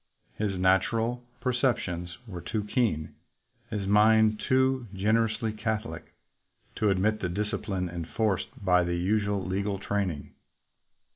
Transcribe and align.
His 0.33 0.57
natural 0.57 1.23
perceptions 1.41 2.17
were 2.25 2.41
too 2.41 2.63
keen, 2.63 3.13
his 3.69 3.85
mind 3.85 4.39
too 4.39 4.87
generously 4.95 5.53
catholic, 5.53 6.15
to 6.77 6.89
admit 6.89 7.21
of 7.21 7.21
the 7.21 7.29
discipline 7.29 7.87
enforced 7.87 8.65
by 8.65 8.83
the 8.83 8.95
usual 8.95 9.45
legal 9.45 9.77
training. 9.77 10.31